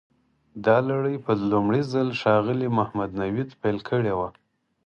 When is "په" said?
1.25-1.31